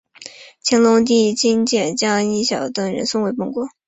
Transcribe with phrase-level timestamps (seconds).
[0.63, 3.67] 乾隆帝命金简将益晓等人送回本国。